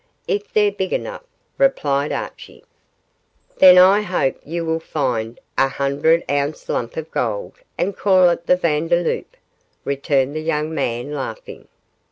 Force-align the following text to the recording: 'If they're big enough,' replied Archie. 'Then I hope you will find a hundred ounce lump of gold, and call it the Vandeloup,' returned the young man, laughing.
'If 0.27 0.51
they're 0.51 0.71
big 0.71 0.93
enough,' 0.93 1.27
replied 1.59 2.11
Archie. 2.11 2.63
'Then 3.59 3.77
I 3.77 4.01
hope 4.01 4.35
you 4.43 4.65
will 4.65 4.79
find 4.79 5.39
a 5.59 5.67
hundred 5.67 6.25
ounce 6.27 6.67
lump 6.69 6.97
of 6.97 7.11
gold, 7.11 7.53
and 7.77 7.95
call 7.95 8.29
it 8.31 8.47
the 8.47 8.57
Vandeloup,' 8.57 9.37
returned 9.85 10.35
the 10.35 10.41
young 10.41 10.73
man, 10.73 11.13
laughing. 11.13 11.67